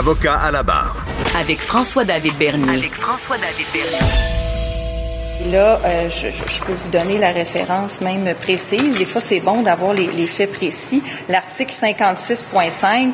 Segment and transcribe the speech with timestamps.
[0.00, 0.96] Avocat à la barre.
[1.38, 2.70] Avec François-David Bernier.
[2.70, 5.52] Avec François-David Bernier.
[5.52, 8.96] Là, euh, je, je, peux vous donner la référence même précise.
[8.96, 11.02] Des fois, c'est bon d'avoir les, les, faits précis.
[11.28, 13.12] L'article 56.5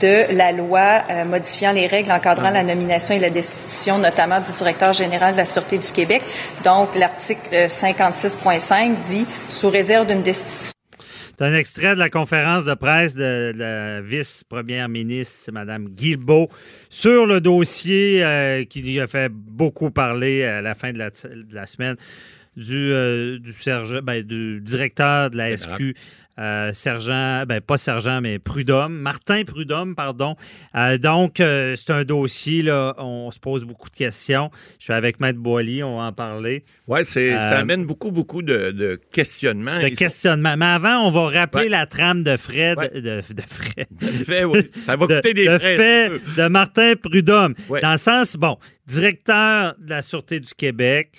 [0.00, 4.50] de la loi euh, modifiant les règles encadrant la nomination et la destitution, notamment du
[4.50, 6.24] directeur général de la Sûreté du Québec.
[6.64, 10.73] Donc, l'article 56.5 dit, sous réserve d'une destitution,
[11.36, 16.48] c'est un extrait de la conférence de presse de, la vice-première ministre, Mme Guilbeault,
[16.88, 21.54] sur le dossier euh, qui a fait beaucoup parler à la fin de la, de
[21.54, 21.96] la semaine
[22.56, 23.52] du, euh, du,
[24.02, 25.94] ben, du, directeur de la SQ
[26.38, 30.34] euh, sergent, ben pas sergent, mais Prudhomme, Martin Prudhomme, pardon.
[30.74, 34.50] Euh, donc, euh, c'est un dossier, là, on se pose beaucoup de questions.
[34.78, 36.64] Je suis avec Maître Boily, on va en parler.
[36.88, 39.80] Oui, ça amène beaucoup, beaucoup de, de questionnements.
[39.80, 40.56] De questionnements.
[40.56, 42.78] Mais avant, on va rappeler la trame de Fred.
[42.94, 43.86] De, de, Fred.
[44.26, 44.58] fait, oui.
[44.84, 45.76] Ça va coûter des frais.
[45.76, 47.54] Fait de Martin Prudhomme.
[47.80, 51.10] Dans le sens, bon, directeur de la Sûreté du Québec,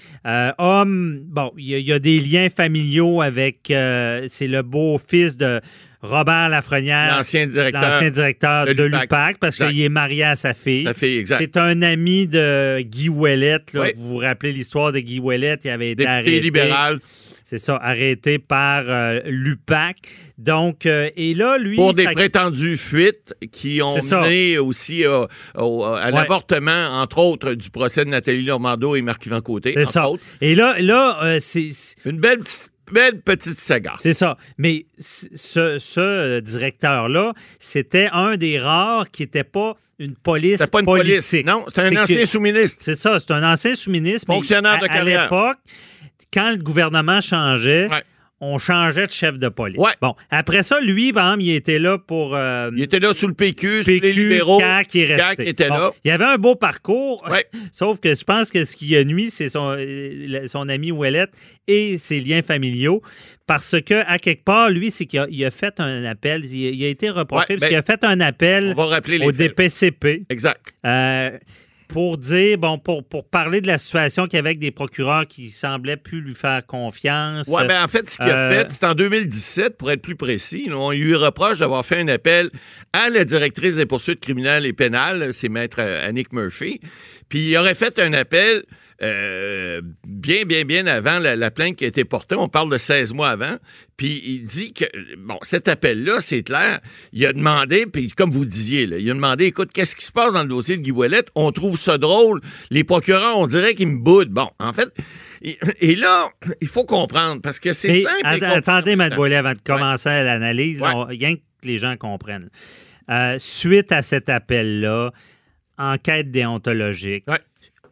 [0.57, 5.61] homme, bon, il y, y, a des liens familiaux avec, c'est le beau fils de
[6.05, 10.83] Robert Lafrenière, l'ancien directeur, de, l'UPAC, parce qu'il est marié à sa fille.
[10.83, 11.39] Sa fille, exact.
[11.39, 13.73] C'est un ami de Guy Ouellette.
[13.73, 13.87] Là.
[13.97, 16.39] Vous vous rappelez l'histoire de Guy Ouellette, il avait été Député arrêté.
[16.39, 16.99] libéral.
[17.47, 19.97] C'est ça, arrêté par euh, l'UPAC.
[20.39, 21.75] Donc, euh, et là, lui.
[21.75, 22.11] Pour des ça...
[22.13, 28.09] prétendues fuites qui ont mené aussi euh, au, à l'avortement, entre autres, du procès de
[28.09, 29.73] Nathalie Normando et Marc-Yvan Côté.
[29.75, 30.09] C'est ça.
[30.09, 30.23] Autres.
[30.41, 31.69] Et là, là c'est.
[32.05, 32.41] Une belle
[32.91, 33.93] belle petite saga.
[33.99, 34.37] C'est ça.
[34.57, 40.79] Mais ce, ce directeur-là, c'était un des rares qui n'était pas une police C'était pas
[40.79, 41.21] une politique.
[41.29, 41.45] police.
[41.45, 42.81] Non, c'était un ancien sous-ministre.
[42.83, 44.27] C'est ça, c'est un ancien sous-ministre.
[44.27, 45.21] Fonctionnaire mais de carrière.
[45.21, 45.57] À l'époque,
[46.35, 48.03] quand le gouvernement changeait, Ouais.
[48.41, 49.77] on changeait de chef de police.
[49.79, 49.93] Ouais.
[50.01, 52.35] Bon, après ça, lui, par exemple, il était là pour...
[52.35, 54.59] euh, Il était là sous le PQ, sous les PQ, libéraux.
[54.59, 55.17] CAQ, il est.
[55.17, 55.91] CAQ était Bon, là.
[56.03, 57.45] Il avait un beau parcours, Ouais.
[57.71, 61.31] sauf que je pense que ce qui a nuit, c'est son, euh, son ami Ouellette
[61.67, 63.01] et ses liens familiaux.
[63.47, 66.75] Parce que, à quelque part, lui, c'est qu'il a, il a fait un appel, il,
[66.75, 69.17] il a été reproché Ouais, parce ben, qu'il a fait un appel On va rappeler
[69.19, 69.55] les au faits.
[69.57, 70.25] DPCP.
[70.29, 70.59] Exact.
[70.85, 71.31] Euh,
[71.87, 75.27] pour dire, bon, pour, pour parler de la situation qu'il y avait avec des procureurs
[75.27, 77.47] qui semblaient plus lui faire confiance.
[77.47, 80.15] Ouais, ben en fait, ce qu'il a Euh, fait, c'est en 2017, pour être plus
[80.15, 80.69] précis.
[80.73, 82.49] on lui reproche d'avoir fait un appel
[82.93, 86.79] à la directrice des poursuites criminelles et pénales, c'est maître euh, Annick Murphy.
[87.29, 88.63] Puis il aurait fait un appel
[89.01, 92.35] euh, bien, bien, bien avant la, la plainte qui a été portée.
[92.35, 93.57] On parle de 16 mois avant.
[93.97, 94.85] Puis il dit que,
[95.17, 96.79] bon, cet appel-là, c'est clair.
[97.13, 100.11] Il a demandé, puis comme vous disiez, là, il a demandé, écoute, qu'est-ce qui se
[100.11, 100.93] passe dans le dossier de Guy?
[101.35, 102.41] On trouve ça drôle.
[102.71, 104.31] Les procureurs, on dirait qu'ils me boudent.
[104.31, 104.89] Bon, en fait,
[105.79, 106.29] et, là,
[106.61, 108.21] il faut comprendre, parce que c'est simple.
[108.23, 108.95] att- attendez.
[108.95, 110.89] Mme Boilet, avant de commencer l'analyse, Ouais.
[110.93, 112.49] on- rien que les gens comprennent.
[113.11, 115.11] Euh, suite à cet appel-là,
[115.77, 117.39] enquête déontologique, Ouais.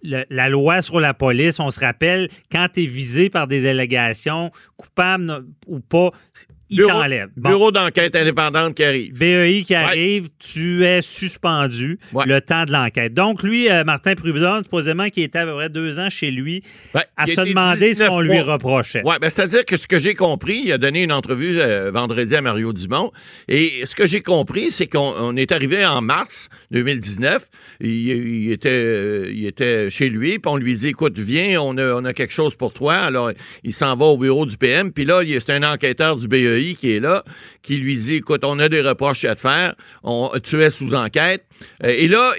[0.03, 4.51] La loi sur la police, on se rappelle, quand tu es visé par des allégations,
[4.77, 6.11] coupable ou pas,
[6.73, 7.29] il Bureau, t'enlève.
[7.37, 7.49] Bon.
[7.49, 9.17] bureau d'enquête indépendante qui arrive.
[9.17, 12.25] BEI qui arrive, tu es suspendu Ouais.
[12.27, 13.13] le temps de l'enquête.
[13.13, 16.63] Donc, lui, euh, Martin Prudhomme, supposément qui était à peu près deux ans chez lui,
[16.93, 19.01] Ouais, à il se demander ce 19 qu'on lui reprochait.
[19.05, 22.35] Oui, ben, c'est-à-dire que ce que j'ai compris, il a donné une entrevue euh, vendredi
[22.35, 23.11] à Mario Dumont,
[23.47, 27.47] et ce que j'ai compris, c'est qu'on on est arrivé en mars 2019,
[27.81, 31.77] il, il était, euh, il était chez lui, puis on lui dit, écoute, viens, on
[31.77, 32.95] a, on a quelque chose pour toi.
[32.95, 33.31] Alors,
[33.63, 36.95] il s'en va au bureau du PM, puis là, c'est un enquêteur du BEI qui
[36.95, 37.23] est là,
[37.61, 39.75] qui lui dit, écoute, on a des reproches à te faire,
[40.43, 41.45] tu es sous enquête.
[41.83, 42.33] Euh, et là,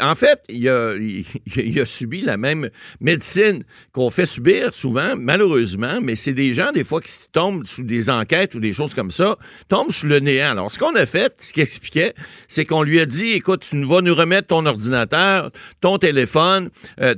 [0.00, 2.70] en fait, il a, subi la même
[3.00, 7.82] médecine qu'on fait subir souvent, malheureusement, mais c'est des gens, des fois, qui tombent sous
[7.82, 9.36] des enquêtes ou des choses comme ça,
[9.68, 10.52] tombent sous le néant.
[10.52, 12.14] Alors, ce qu'on a fait, ce qu'il expliquait,
[12.48, 15.50] c'est qu'on lui a dit, écoute, tu vas nous remettre ton ordinateur,
[15.80, 16.70] ton téléphone,
[17.00, 17.14] euh,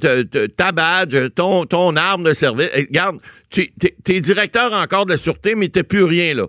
[0.56, 2.68] ta badge, ton, ton arme de service.
[2.74, 3.18] Eh, Regarde,
[3.50, 3.72] tu
[4.08, 6.46] es directeur encore de la sûreté, mais t'es plus rien, là.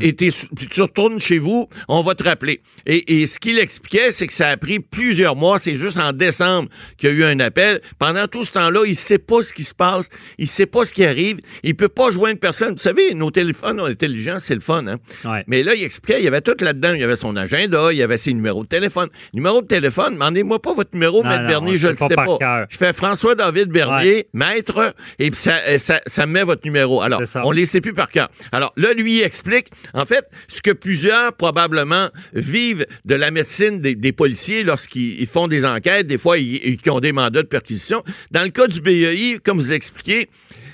[0.00, 0.32] Et puis
[0.70, 2.60] tu retournes chez vous, on va te rappeler.
[2.86, 5.58] Et, et ce qu'il expliquait, c'est que ça a pris plusieurs mois.
[5.58, 7.80] C'est juste en décembre qu'il y a eu un appel.
[7.98, 10.08] Pendant tout ce temps-là, il sait pas ce qui se passe.
[10.38, 11.38] Il sait pas ce qui arrive.
[11.62, 12.72] Il peut pas joindre personne.
[12.72, 14.98] Vous savez, nos téléphones intelligents, c'est le fun, hein?
[15.24, 15.44] Ouais.
[15.46, 16.94] Mais là, il expliquait, il y avait tout là-dedans.
[16.94, 19.08] Il y avait son agenda, il y avait ses numéros de téléphone.
[19.34, 22.66] Numéro de téléphone, demandez-moi pas votre numéro, Non, Maître non, Bernier, je le sais pas.
[22.68, 27.02] Je fais François-David Bernier, maître, et puis ça, ça, ça me met votre numéro.
[27.02, 28.28] Alors, on les sait plus par cœur.
[28.52, 34.12] Alors, là, lui, explique, en fait, ce que plusieurs, probablement, vivent de la médecine des,
[34.12, 38.02] policiers lorsqu'ils ils font des enquêtes, des fois, ils, ont des mandats de perquisition.
[38.30, 40.28] Dans le cas du BEI, comme vous expliquez,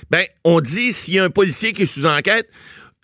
[0.09, 2.49] ben, on dit s'il y a un policier qui est sous enquête,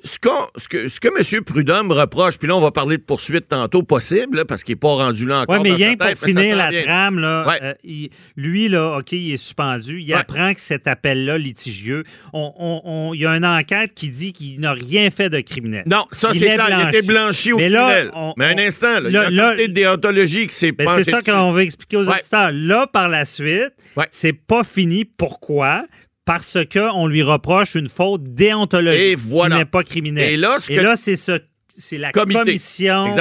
[0.06, 0.18] ce,
[0.58, 1.08] ce que, ce que
[1.38, 1.44] M.
[1.44, 4.80] Prudhomme reproche, puis là, on va parler de poursuite tantôt possible, là, parce qu'il n'est
[4.80, 5.56] pas rendu là encore.
[5.58, 7.60] Oui, mais dans rien pour tête, finir la trame, là, Ouais.
[7.62, 10.00] euh, il- lui, là, OK, il est suspendu.
[10.00, 10.20] Il Ouais.
[10.20, 12.04] apprend que cet appel-là, litigieux,
[12.34, 15.40] on- on- on- il y a une enquête qui dit qu'il n'a rien fait de
[15.42, 15.84] criminel.
[15.88, 16.68] Non, ça, Il c'est est clair.
[16.70, 18.34] Il a été blanchi au Mais là, criminel.
[18.38, 20.88] mais un instant, là, il y a un là- comité de déontologie qui s'est Ben,
[21.04, 22.20] c'est ça qu'on va expliquer aux Ouais.
[22.20, 22.52] auditeurs.
[22.54, 23.72] Là, par la suite,
[24.12, 25.06] c'est pas fini.
[25.06, 25.86] Pourquoi?
[26.26, 29.56] Parce qu'on lui reproche une faute déontologique Et voilà.
[29.56, 30.34] qui n'est pas criminelle.
[30.34, 30.58] Et là,
[30.96, 31.40] c'est ce,
[31.78, 32.40] c'est la Comité.
[32.40, 33.12] commission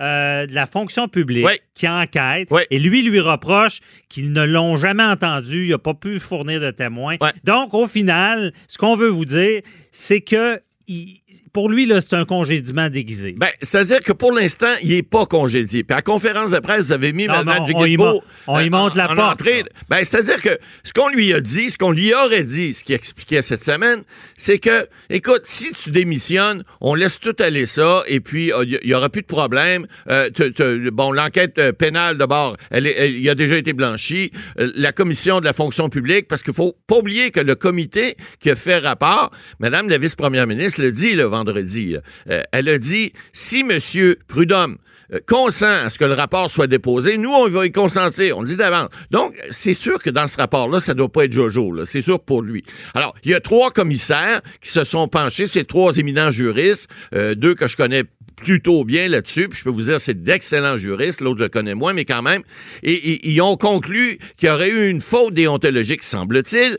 [0.00, 2.48] euh, de la fonction publique qui enquête.
[2.70, 5.64] Et lui lui reproche qu'ils ne l'ont jamais entendu.
[5.66, 7.16] Il n'a pas pu fournir de témoins.
[7.44, 9.60] Donc, au final, ce qu'on veut vous dire,
[9.92, 11.20] c'est que il-
[11.52, 13.34] pour lui, là, c'est un congédiement déguisé.
[13.36, 15.82] Ben, c'est-à-dire que pour l'instant, il n'est pas congédié.
[15.82, 18.22] Puis à la conférence de presse, vous avez mis Non, Mme on- on y mon-
[18.46, 19.64] on y monte la en porte, entrée.
[19.88, 22.94] Ben, c'est-à-dire que ce qu'on lui a dit, ce qu'on lui aurait dit, ce qu'il
[22.94, 24.02] expliquait cette semaine,
[24.36, 28.80] c'est que, écoute, si tu démissionnes, on laisse tout aller ça, et puis euh, il
[28.86, 29.86] n'y aura plus de problème.
[30.08, 34.30] Euh, te- te- bon, l'enquête euh, pénale, d'abord, elle, il a déjà été blanchi.
[34.60, 38.16] Euh, la commission de la fonction publique, parce qu'il faut pas oublier que le comité
[38.40, 41.96] qui a fait rapport, Madame la vice-première ministre le dit le vendredi,
[42.30, 44.78] euh, elle a dit, si Monsieur Prudhomme
[45.12, 48.36] euh, consent à ce que le rapport soit déposé, nous, on va y consentir.
[48.38, 48.88] On le dit d'avance.
[49.10, 51.84] Donc, c'est sûr que dans ce rapport-là, ça doit pas être Jojo.
[51.84, 52.62] C'est sûr pour lui.
[52.94, 57.34] Alors, il y a trois commissaires qui se sont penchés, ces trois éminents juristes, euh,
[57.34, 58.04] deux que je connais
[58.36, 62.04] plutôt bien là-dessus, je peux vous dire, c'est d'excellents juristes, l'autre je connais moins, mais
[62.04, 62.42] quand même,
[62.84, 66.78] et- ils ont conclu qu'il y aurait eu une faute déontologique, semble-t-il,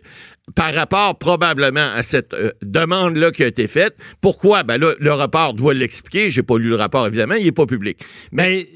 [0.55, 3.95] par rapport probablement à cette euh, demande-là qui a été faite.
[4.21, 4.63] Pourquoi?
[4.63, 6.31] Ben là, le rapport doit l'expliquer.
[6.31, 7.99] J'ai pas lu le rapport, évidemment, il est pas public.
[8.31, 8.67] Mais Mais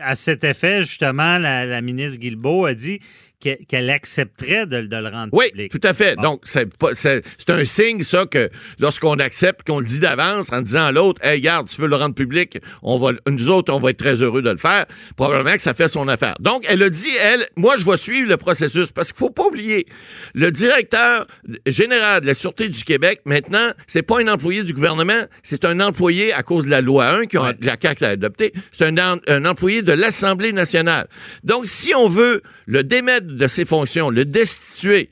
[0.00, 3.00] à cet effet, justement, la, la ministre Guilbeault a dit
[3.40, 5.70] qu'elle accepterait de, de le rendre Oui, public.
[5.72, 6.16] tout à fait.
[6.16, 6.22] Bon.
[6.22, 10.92] Donc, c'est un signe, ça, que lorsqu'on accepte, qu'on le dit d'avance en disant à
[10.92, 13.98] l'autre, hey, regarde, tu veux le rendre public, on va, nous autres, on va être
[13.98, 14.86] très heureux de le faire.
[15.16, 16.34] Probablement que ça fait son affaire.
[16.40, 19.46] Donc, elle a dit, elle, moi, je vais suivre le processus parce qu'il faut pas
[19.46, 19.86] oublier,
[20.34, 21.26] le directeur
[21.66, 25.80] général de la Sûreté du Québec, maintenant, c'est pas un employé du gouvernement, c'est un
[25.80, 27.54] employé à cause de la loi 1 que Ouais.
[27.60, 31.06] la CAQ a adoptée, c'est un, un employé de l'Assemblée nationale.
[31.44, 35.10] Donc, si on veut le démettre de ses fonctions, le destituer,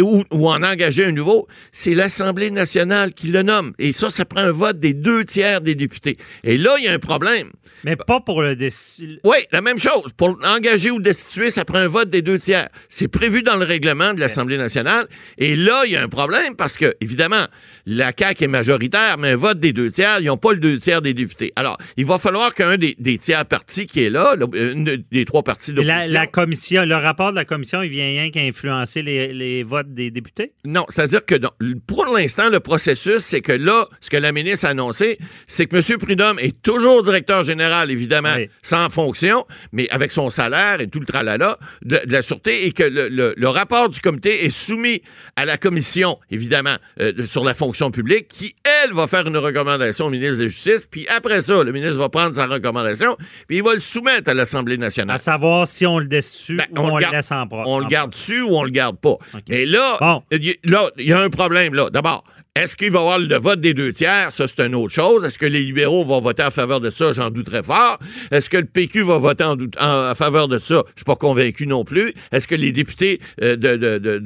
[0.00, 3.72] ou, ou en engager un nouveau, c'est l'Assemblée nationale qui le nomme.
[3.78, 6.16] Et ça, ça prend un vote des deux tiers des députés.
[6.42, 7.50] Et là, il y a un problème.
[7.84, 10.12] Mais pas pour le déci- Oui, la même chose.
[10.16, 12.68] Pour engager ou destituer, ça prend un vote des deux tiers.
[12.88, 15.06] C'est prévu dans le règlement de l'Assemblée nationale.
[15.36, 17.44] Et là, il y a un problème parce que, évidemment,
[17.84, 20.78] la CAQ est majoritaire, mais un vote des deux tiers, ils n'ont pas le deux
[20.78, 21.52] tiers des députés.
[21.56, 25.42] Alors, il va falloir qu'un des, des tiers partis qui est là, une des trois
[25.42, 29.02] partis Et La, la commission, le rapport de la commission, il vient rien qu'à influencer
[29.02, 30.52] les, les votes des députés?
[30.64, 31.50] Non, c'est-à-dire que non,
[31.86, 35.76] pour l'instant, le processus, c'est que là, ce que la ministre a annoncé, c'est que
[35.76, 35.98] M.
[35.98, 38.48] Prudhomme est toujours directeur général, évidemment, Oui.
[38.62, 42.72] sans fonction, mais avec son salaire et tout le tralala de, de la Sûreté, et
[42.72, 45.02] que le, le- le rapport du comité est soumis
[45.36, 50.06] à la commission, évidemment, euh, sur la fonction publique, qui, elle, va faire une recommandation
[50.06, 53.16] au ministre de la Justice, puis après ça, le ministre va prendre sa recommandation,
[53.48, 55.14] puis il va le soumettre à l'Assemblée nationale.
[55.14, 57.68] À savoir si on le déçu Ben, ou on, le garde- laisse en propre.
[57.68, 59.16] On le garde dessus ou on le garde pas.
[59.44, 59.50] OK.
[59.50, 60.22] Mais là, Bon.
[60.30, 61.90] il y- là, il y a un problème là.
[61.90, 62.24] D'abord,
[62.56, 64.30] est-ce qu'il va y avoir le vote des deux tiers?
[64.30, 65.24] Ça, c'est une autre chose.
[65.24, 67.10] Est-ce que les libéraux vont voter en faveur de ça?
[67.10, 67.98] J'en doute très fort.
[68.30, 70.84] Est-ce que le PQ va voter en, doute- en- en faveur de ça?
[70.94, 72.14] Je suis pas convaincu non plus.
[72.30, 74.18] Est-ce que les députés euh, de, de, de,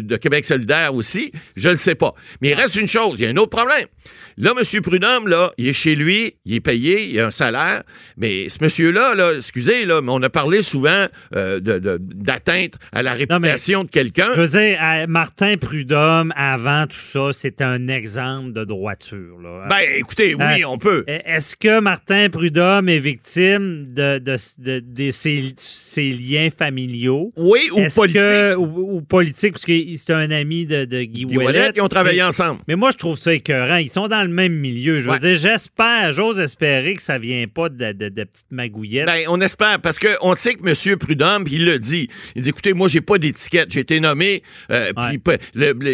[0.00, 1.32] de- Québec solidaire aussi?
[1.56, 2.14] Je ne sais pas.
[2.40, 3.16] Mais il reste une chose.
[3.18, 3.86] Il y a un autre problème.
[4.38, 4.82] Là, M.
[4.82, 7.82] Prudhomme, là, il est chez lui, il est payé, il a un salaire.
[8.16, 13.12] Mais ce monsieur-là, là, excusez, là, mais on a parlé souvent euh, d'atteinte à la
[13.12, 14.28] Non, réputation de quelqu'un.
[14.36, 19.38] Je veux dire, Martin Prudhomme, avant tout ça, c'était c'est un exemple de droiture.
[19.42, 19.66] Là.
[19.70, 21.04] Ben, écoutez, oui, Euh, on peut.
[21.06, 27.32] Est-ce que Martin Prudhomme est victime de, de, de- de ses, ses liens familiaux?
[27.36, 28.20] Oui, ou Est-ce politique.
[28.20, 31.46] que- ou, ou politique, parce que c'est un ami de, Guy, Guy Ouellet.
[31.46, 32.60] Ouellet, ils ont travaillé Mais- ensemble.
[32.68, 33.76] Mais moi, je trouve ça écœurant.
[33.76, 35.00] Ils sont dans le même milieu.
[35.00, 35.18] Je veux Ouais.
[35.18, 39.06] dire, j'espère, j'ose espérer que ça vient pas de, petites magouillettes.
[39.06, 40.96] Ben, on espère, parce qu'on sait que M.
[40.98, 43.70] Prudhomme, il le dit, il dit, écoutez, moi, j'ai pas d'étiquette.
[43.70, 45.38] J'ai été nommé, euh, Ouais.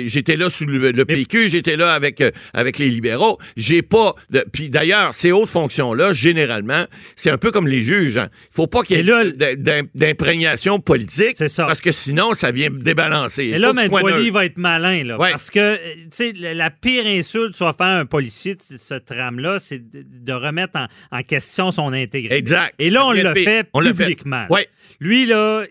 [0.09, 3.39] j'étais là sous le, le PQ, j'étais là avec, euh, avec les libéraux.
[3.57, 4.15] J'ai pas...
[4.31, 6.85] de- Puis d'ailleurs, ces hautes fonctions-là, généralement,
[7.17, 8.17] c'est un peu comme les juges.
[8.17, 8.29] hein.
[8.51, 11.67] Il faut pas qu'il y ait d'imprégnation politique, C'est ça.
[11.67, 13.45] parce que sinon, ça vient débalancer.
[13.45, 15.19] Et là, Maître Boily va être malin, là.
[15.19, 15.31] Ouais.
[15.31, 19.59] Parce que, euh, tu sais, la pire insulte soit faire un policier de ce trame-là,
[19.59, 20.87] c'est de, remettre en,
[21.19, 22.35] en question son intégrité.
[22.35, 22.75] Exact.
[22.79, 24.05] Et là, on le fait On le fait.
[24.05, 24.47] publiquement.
[24.51, 24.67] Ouais.
[25.01, 25.65] Lui, là,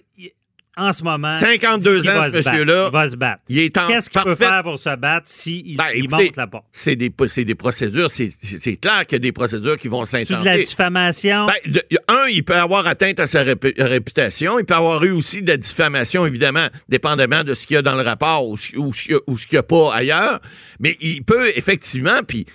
[0.78, 1.32] en ce moment.
[1.38, 2.86] 52 il va ans, se ce monsieur-là.
[2.88, 3.42] Il va se battre.
[3.50, 6.36] Il est en Qu'est-ce qu'il peut faire pour se battre s'il il Ben, il monte
[6.38, 6.66] la porte?
[6.72, 10.06] C'est des, c'est des procédures, c'est c'est clair qu'il y a des procédures qui vont
[10.06, 10.40] C'est s'intenter.
[10.44, 11.46] de la diffamation?
[11.48, 14.60] Ben, de- un, il peut avoir atteinte à sa répu- réputation.
[14.60, 17.82] Il peut avoir eu aussi de la diffamation, évidemment, dépendamment de ce qu'il y a
[17.82, 20.40] dans le rapport ou, ce- ou, ce- ou ce qu'il n'y a pas ailleurs.
[20.80, 22.46] Mais il peut effectivement, puis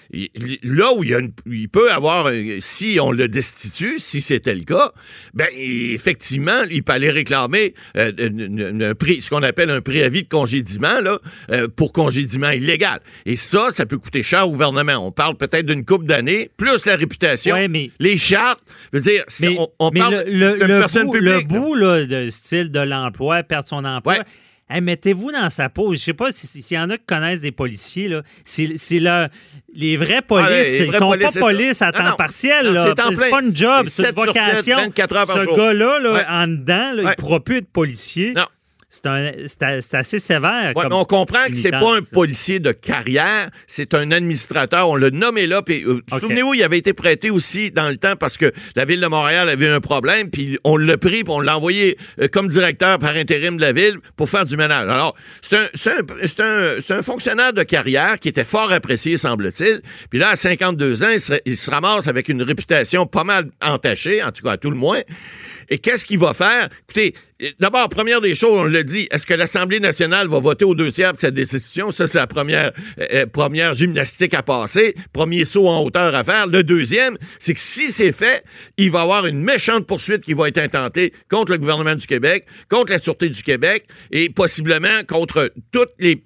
[0.62, 2.30] là où il, y a une- il peut avoir,
[2.60, 4.92] si on le destitue, si c'était le cas,
[5.34, 9.80] ben effectivement, il peut aller réclamer euh, une- une- un prix, ce qu'on appelle un
[9.80, 11.18] préavis de congédiement là,
[11.50, 13.00] euh, pour congédiement illégal.
[13.24, 14.94] Et ça, ça peut coûter cher au gouvernement.
[15.06, 18.60] On parle peut-être d'une couple d'années, plus la réputation, Ouais, mais- les chartes.
[18.92, 21.34] Je veux dire, Mais, on, on mais parle le, le- le personne bout, publique.
[21.52, 24.14] le bout là, de style de l'emploi, perdre son emploi.
[24.14, 24.20] Ouais.
[24.70, 25.94] Hey, Mettez-vous dans sa peau.
[25.94, 28.08] Je sais pas si- si- s'il y en a qui connaissent des policiers.
[28.08, 28.22] là.
[28.44, 29.26] C'est le-
[29.74, 30.46] les vrais polices.
[30.48, 32.16] Ah, les ils vrais sont polices, pas police à temps non.
[32.16, 32.72] partiel.
[32.72, 32.94] Là.
[33.14, 34.76] c'est pas une job, C'est une 7 sur 7, vocation.
[34.78, 36.24] 24 heures par Ce gars-là, là, Ouais.
[36.28, 38.32] en dedans, là, il ne pourra plus être policier.
[38.34, 38.46] Non.
[38.88, 40.72] C'est assez sévère.
[40.76, 44.88] Ouais, comme mais on comprend que c'est pas un policier de carrière, c'est un administrateur.
[44.88, 45.60] On l'a nommé là.
[45.60, 46.20] Puis, euh, OK.
[46.20, 49.48] Souvenez-vous, il avait été prêté aussi dans le temps parce que la ville de Montréal
[49.48, 53.16] avait un problème, puis on l'a pris, puis on l'a envoyé euh, comme directeur par
[53.16, 54.88] intérim de la ville pour faire du ménage.
[54.88, 59.18] Alors, c'est un, c'est un, c'est un, un fonctionnaire de carrière qui était fort apprécié,
[59.18, 59.82] semble-t-il.
[60.10, 63.46] Puis là, à 52 ans, il se, il se ramasse avec une réputation pas mal
[63.62, 65.00] entachée, en tout cas à tout le moins.
[65.68, 66.68] Et qu'est-ce qu'il va faire?
[66.88, 67.14] Écoutez,
[67.60, 70.90] d'abord, première des choses, on l'a dit, est-ce que l'Assemblée nationale va voter aux deux
[70.90, 71.90] tiers pour cette décision?
[71.90, 76.24] Ça, c'est la première, euh, euh, première gymnastique à passer, premier saut en hauteur à
[76.24, 76.46] faire.
[76.46, 78.42] Le deuxième, c'est que si c'est fait,
[78.78, 82.06] il va y avoir une méchante poursuite qui va être intentée contre le gouvernement du
[82.06, 86.22] Québec, contre la Sûreté du Québec et possiblement contre toute les,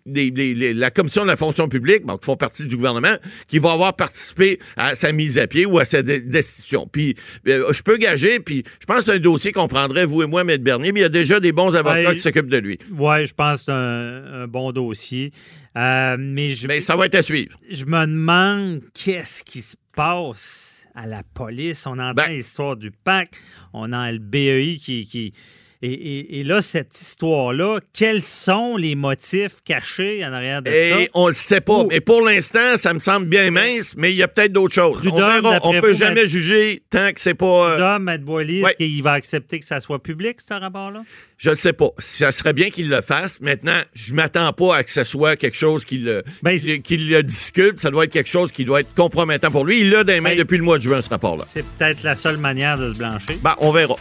[0.74, 3.16] la Commission de la fonction publique, qui font partie du gouvernement,
[3.48, 6.88] qui va avoir participé à sa mise à pied ou à sa destitution.
[6.90, 7.16] Puis,
[7.48, 10.26] euh, je peux gager, puis je pense que c'est un dossier qu'on prendrait, vous et
[10.26, 10.56] moi, M.
[10.58, 12.14] Bernier, il y a déjà des bons avocats Ouais.
[12.14, 12.78] qui s'occupent de lui.
[12.96, 15.32] Ouais, je pense que c'est un, un bon dossier.
[15.76, 17.58] Euh, mais je, Mais ça va être à suivre.
[17.70, 21.86] je me demande qu'est-ce qui se passe à la police.
[21.86, 23.30] On entend Ben- l'histoire du PAC,
[23.72, 25.06] on a le BEI qui.
[25.06, 25.32] qui
[25.82, 30.76] et, et- et là, cette histoire-là, quels sont les motifs cachés en arrière de ça?
[30.76, 31.84] Et on le sait pas.
[31.88, 34.98] Mais pour l'instant, ça me semble bien mince, mais il y a peut-être d'autres choses.
[35.06, 35.58] on Prud'homme, verra.
[35.62, 37.70] On d'après peut vous, jamais ben- juger tant que c'est pas...
[37.72, 38.74] euh, Dom, Maître Boily, Ouais.
[38.74, 41.02] qu'il va accepter que ça soit public, ce rapport-là?
[41.38, 41.88] Je ne sais pas.
[41.98, 43.40] Ça serait bien qu'il le fasse.
[43.40, 46.98] Maintenant, je m'attends pas à que ce soit quelque chose qui le, Ben, qui- qui
[46.98, 47.80] le discute.
[47.80, 49.80] Ça doit être quelque chose qui doit être compromettant pour lui.
[49.80, 51.44] Il l'a dans les mains Ben, depuis le mois de juin, ce rapport-là.
[51.46, 53.36] C'est peut-être la seule manière de se blanchir.
[53.42, 53.96] Ben, on verra.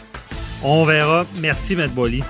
[0.62, 1.26] On verra.
[1.40, 2.22] Merci, Maître Boily.